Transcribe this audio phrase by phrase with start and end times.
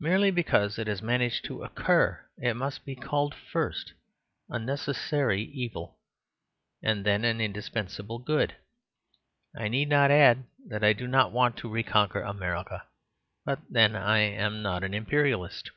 [0.00, 3.92] Merely because it has managed to occur it must be called first,
[4.48, 5.98] a necessary evil,
[6.82, 8.56] and then an indispensable good.
[9.54, 12.86] I need not add that I do not want to reconquer America;
[13.44, 15.70] but then I am not an Imperialist.